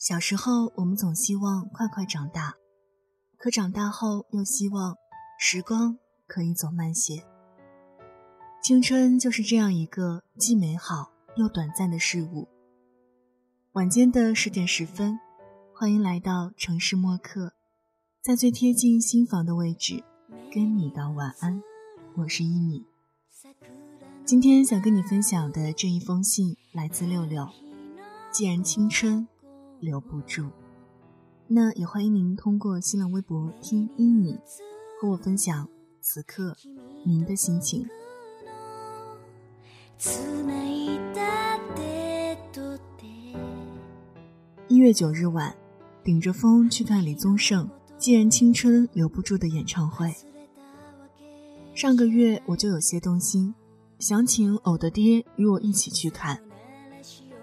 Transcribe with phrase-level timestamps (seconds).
[0.00, 2.54] 小时候，我们总希望快快长大，
[3.36, 4.96] 可长大后又希望
[5.38, 7.22] 时光可以走慢些。
[8.62, 12.48] 青春就是这样一个既美好又短暂的事物。
[13.72, 15.20] 晚间的十点十分，
[15.74, 17.52] 欢迎来到城市默客，
[18.22, 20.02] 在最贴近心房的位置，
[20.50, 21.62] 跟你道晚安。
[22.16, 22.86] 我是一米。
[24.24, 27.46] 今天想跟你分享的这一封信来自六六。
[28.32, 29.28] 既然青春。
[29.80, 30.46] 留不住，
[31.48, 34.38] 那也欢迎您通过新浪微博听英语
[35.00, 35.66] 和我分享
[36.00, 36.54] 此刻
[37.04, 37.88] 您的心情。
[44.68, 45.54] 一月九日晚，
[46.04, 47.66] 顶着风去看李宗盛
[47.98, 50.14] 《既然青春留不住》的演唱会。
[51.74, 53.54] 上个月我就有些动心，
[53.98, 56.38] 想请偶的爹与我一起去看。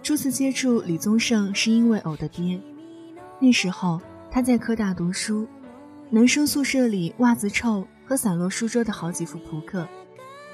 [0.07, 2.57] 初次接触李宗盛是因为偶的爹，
[3.41, 3.99] 那时候
[4.31, 5.45] 他在科大读书，
[6.09, 9.85] 男生宿舍里袜子臭和散落书桌的好几副扑克，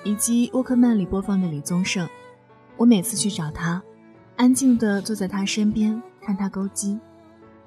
[0.04, 2.10] 以及沃克曼里播放的李宗盛，
[2.78, 3.80] 我每次去找他，
[4.38, 7.00] 安静地坐在他身边看他勾机，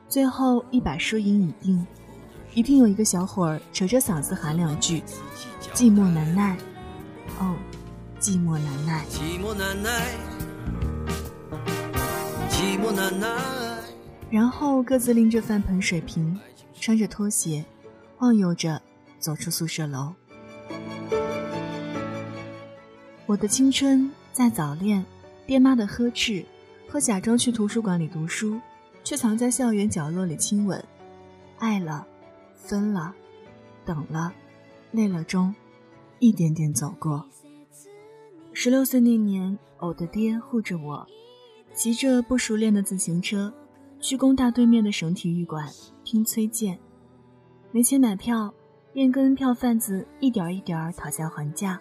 [0.09, 1.87] 最后一把输赢已定，
[2.53, 5.05] 一定有一个小伙儿扯着嗓子喊两句
[5.73, 6.57] ：“寂寞难耐，
[7.39, 7.55] 哦，
[8.19, 10.46] 寂寞难耐。”寂寞难耐。
[14.31, 16.39] 然后各自拎着饭盆、水瓶，
[16.75, 17.65] 穿着拖鞋，
[18.17, 18.81] 晃悠着
[19.19, 20.15] 走出宿舍楼。
[23.27, 25.05] 我的青春在早恋、
[25.47, 26.45] 爹妈的呵斥
[26.89, 28.61] 和假装去图书馆里读书，
[29.03, 30.83] 却藏在校园角落里亲吻、
[31.59, 32.07] 爱了、
[32.55, 33.15] 分了、
[33.85, 34.33] 等了、
[34.93, 35.55] 累了中，
[36.19, 37.27] 一点点走过。
[38.53, 41.07] 十六岁那年，偶的爹护着我。
[41.77, 43.53] 骑着不熟练的自行车，
[44.01, 45.69] 去工大对面的省体育馆
[46.05, 46.79] 听崔健。
[47.71, 48.53] 没钱买票，
[48.95, 51.79] 便跟票贩子一点一点讨价还价，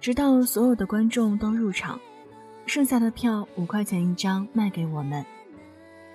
[0.00, 1.98] 直到所有的观众都入场，
[2.64, 5.26] 剩下的票五块钱一张卖给我们。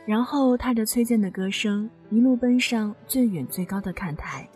[0.06, 4.50] 然后踏着崔健的歌声，一路奔上最远最高的看台。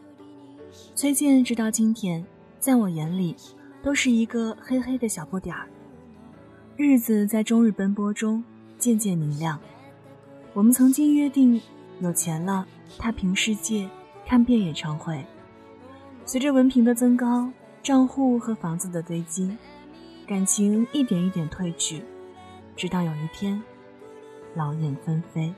[0.96, 2.26] 崔健直到今天，
[2.60, 3.36] 在我眼里，
[3.84, 5.68] 都是一个黑黑的小不点儿。
[6.80, 8.44] 日子在终日奔波中
[8.78, 9.60] 渐渐明亮。
[10.54, 11.60] 我们曾经约定，
[12.02, 12.68] 有钱了，
[13.00, 13.90] 踏平世界
[14.28, 15.26] 看遍演唱会。
[16.24, 17.52] 随着文凭的增高，
[17.82, 19.58] 账户和房子的堆积，
[20.28, 22.04] 感情一点一点褪去，
[22.76, 23.60] 直到有一天，
[24.54, 25.52] 老眼纷飞。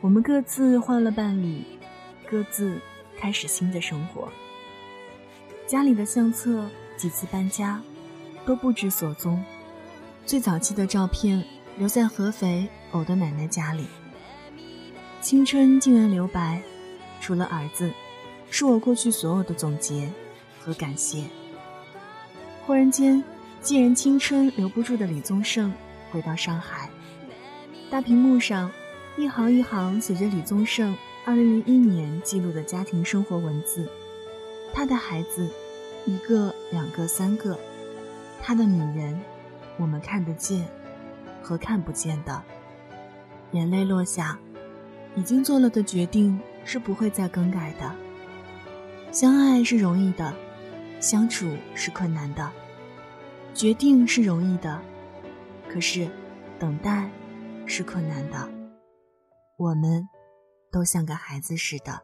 [0.00, 1.62] 我们各自换了伴侣，
[2.26, 2.78] 各自
[3.18, 4.26] 开始新的生活。
[5.72, 6.68] 家里的相册
[6.98, 7.80] 几次搬家，
[8.44, 9.42] 都不知所踪。
[10.26, 11.42] 最早期的照片
[11.78, 13.86] 留在合肥偶的奶奶家里。
[15.22, 16.60] 青春竟然留白，
[17.22, 17.90] 除了儿子，
[18.50, 20.12] 是我过去所有的总结
[20.60, 21.24] 和感谢。
[22.66, 23.24] 忽然间，
[23.62, 25.72] 既然青春留不住的李宗盛
[26.10, 26.90] 回到上海，
[27.88, 28.70] 大屏幕上
[29.16, 30.94] 一行一行写着李宗盛
[31.24, 33.90] 2001年记录的家庭生活文字，
[34.74, 35.48] 他的孩子。
[36.06, 37.58] 一个、两个、三个，
[38.40, 39.20] 他的女人，
[39.78, 40.66] 我们看得见
[41.42, 42.42] 和看不见的。
[43.52, 44.38] 眼泪落下，
[45.14, 47.94] 已经做了的决定是不会再更改的。
[49.12, 50.34] 相爱是容易的，
[51.00, 52.50] 相处是困难的。
[53.54, 54.80] 决定是容易的，
[55.68, 56.08] 可是
[56.58, 57.08] 等待
[57.66, 58.48] 是困难的。
[59.58, 60.08] 我们
[60.72, 62.02] 都像个孩子似的，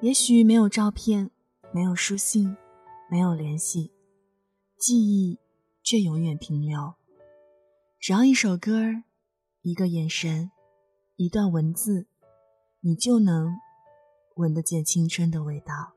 [0.00, 1.30] 也许没有照片。
[1.70, 2.56] 没有书信，
[3.10, 3.92] 没有联系，
[4.78, 5.38] 记忆
[5.82, 6.94] 却永远停留。
[8.00, 9.02] 只要一首歌，
[9.60, 10.50] 一个眼神，
[11.16, 12.06] 一段文字，
[12.80, 13.54] 你就能
[14.36, 15.92] 闻得见青春的味道。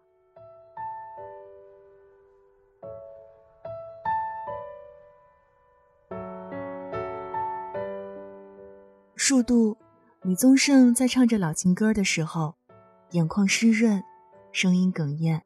[9.16, 9.78] 数度，
[10.24, 12.56] 李宗盛在唱着老情歌的时候，
[13.12, 14.04] 眼眶湿润，
[14.52, 15.46] 声音哽咽。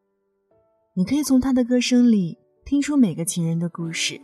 [0.97, 4.21] 你可以从他的歌声里听出每个情人的故事，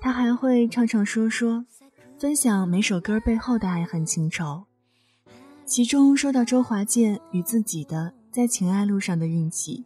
[0.00, 1.66] 他还会唱唱说说，
[2.18, 4.64] 分享每首歌背后的爱恨情仇。
[5.66, 9.84] 其中说到周华健与自己的在情爱路上的运气，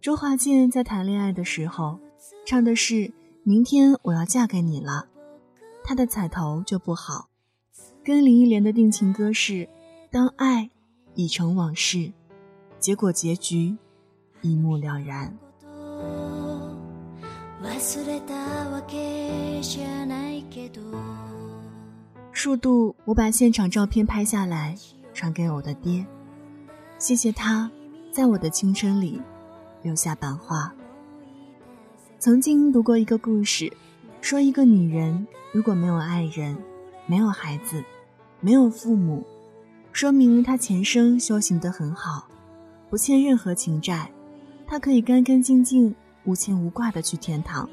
[0.00, 2.00] 周华健在谈恋爱的时候
[2.46, 3.12] 唱的是
[3.44, 5.10] “明天我要嫁给你了”，
[5.84, 7.28] 他的彩头就不好，
[8.02, 9.68] 跟林忆莲的定情歌是
[10.10, 10.70] “当爱
[11.14, 12.14] 已成往事”，
[12.80, 13.76] 结果结局。
[14.42, 15.32] 一目了然。
[22.32, 24.74] 数度，我把现场照片拍下来，
[25.12, 26.06] 传给我的爹。
[26.98, 27.70] 谢谢他，
[28.12, 29.20] 在我的青春里
[29.82, 30.72] 留下版画。
[32.18, 33.70] 曾经读过一个故事，
[34.20, 36.56] 说一个女人如果没有爱人，
[37.06, 37.84] 没有孩子，
[38.40, 39.22] 没有父母，
[39.92, 42.28] 说明她前生修行得很好，
[42.88, 44.10] 不欠任何情债，
[44.70, 47.68] 他可以干干净净、无牵无挂的去天堂。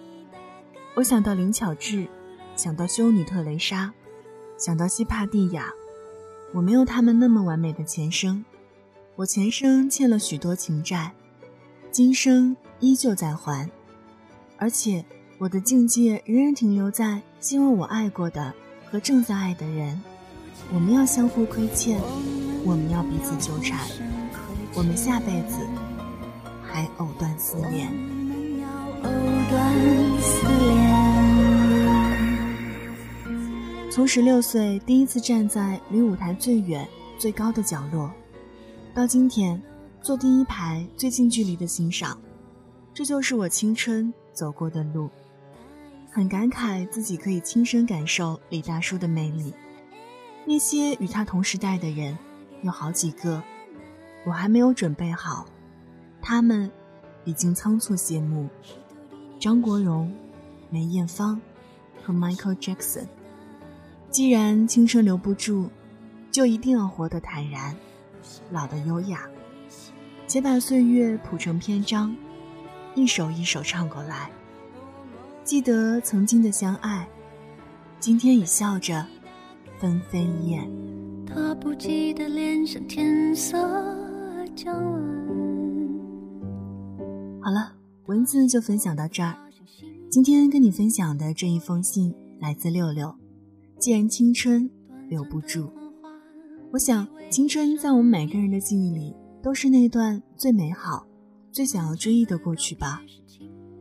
[0.96, 2.08] 我想到林巧稚，
[2.56, 3.94] 想到修女特蕾莎。
[4.58, 5.72] 想到西帕蒂亚，
[6.56, 8.44] 我没有他们那么完美的前生，
[9.16, 11.14] 我前生欠了许多情债，
[11.92, 13.70] 今生依旧在还，
[14.58, 15.06] 而且
[15.38, 18.52] 我的境界仍然停留在希望我爱过的
[18.90, 20.02] 和正在爱的人，
[20.74, 22.02] 我们要相互亏欠，
[22.66, 23.88] 我们要彼此纠缠，
[24.74, 25.60] 我们下辈子
[26.78, 27.92] 还藕断丝连。
[33.90, 36.88] 从十六岁第一次站在离舞台最远、
[37.18, 38.12] 最高的角落，
[38.94, 39.60] 到今天
[40.04, 42.16] 坐第一排最近距离的欣赏，
[42.94, 45.10] 这就是我青春走过的路。
[46.12, 49.52] 很感慨自己可以亲身感受李大叔的魅力。
[50.46, 52.16] 那些与他同时代的人，
[52.62, 53.42] 有好几个，
[54.28, 55.48] 我还没有准备好，
[56.30, 56.70] 他们
[57.24, 58.50] 已经仓促谢幕。
[59.40, 60.14] 张国荣、
[60.70, 61.40] 梅艳芳
[62.04, 63.06] 和 Michael Jackson。
[64.10, 65.70] 既然青春留不住，
[66.30, 67.74] 就一定要活得坦然，
[68.52, 69.22] 老得优雅，
[70.28, 72.14] 且把岁月谱成篇章，
[72.94, 74.30] 一首一首唱过来。
[75.46, 77.08] 记得曾经的相爱，
[78.02, 79.08] 今天已笑着
[79.80, 80.70] 纷飞燕。
[81.26, 83.58] 他不记得脸上天色
[84.58, 85.47] 将晚。
[87.48, 87.72] 好了，
[88.08, 89.34] 文字就分享到这儿。
[90.12, 93.16] 今天跟你分享的这一封信来自六六。
[93.80, 94.70] 既然青春
[95.08, 95.72] 留不住，
[96.74, 101.08] 我想青春在我们每个人的记忆里都是那段最美好、
[101.50, 103.02] 最想要追忆的过去吧。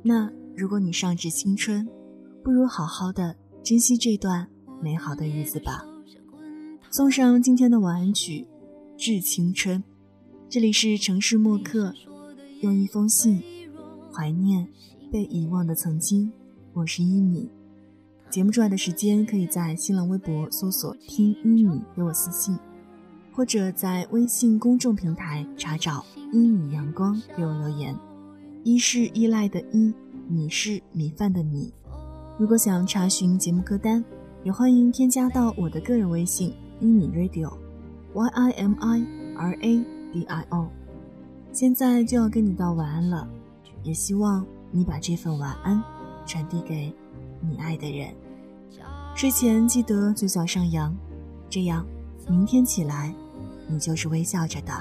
[0.01, 1.89] 那如果你尚值青春，
[2.45, 3.35] 不如好好的
[3.65, 4.47] 珍惜这段
[4.81, 5.85] 美好的日子吧。
[6.89, 8.47] 送上今天的晚安曲
[8.97, 9.81] 《致青春》，
[10.49, 11.93] 这里是城市默客，
[12.61, 13.43] 用一封信
[14.17, 14.67] 怀念
[15.13, 16.33] 被遗忘的曾经。
[16.73, 17.51] 我是一米。
[18.31, 22.59] 节目之外的时间，可以在新浪微博搜索“听一米”给我私信，
[23.31, 26.03] 或者在微信公众平台查找
[26.33, 27.95] “一米阳光”给我留言。
[28.65, 29.93] 一是依赖的依，
[30.31, 31.71] 米是米饭的米。
[32.39, 34.03] 如果想查询节目歌单，
[34.43, 40.71] 也欢迎添加到我的个人微信“一米 radio”，y i m i r a d i o。
[41.53, 43.29] 现在就要跟你道晚安了，
[43.87, 45.81] 也希望你把这份晚安
[46.27, 46.93] 传递给。
[47.41, 48.13] 你爱的人，
[49.15, 50.93] 睡前记得嘴角上扬，
[51.49, 51.87] 这样
[52.29, 53.15] 明天起来，
[53.69, 54.73] 你就是微笑着的。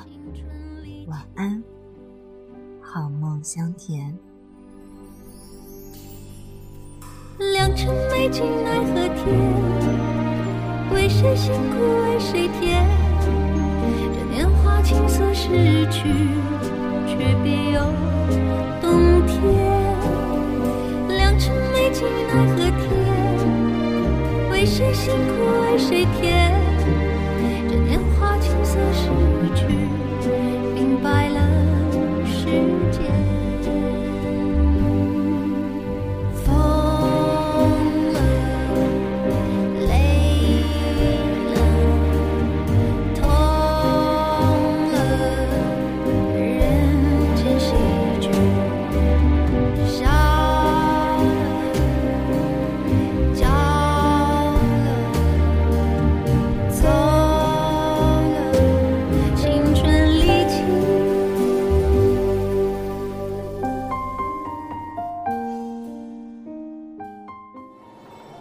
[1.08, 1.62] 晚安，
[2.82, 4.18] 好梦香甜。
[7.54, 9.26] 良辰美景奈何天，
[10.92, 12.65] 为谁辛苦为谁甜？
[25.06, 26.35] 辛苦为谁甜？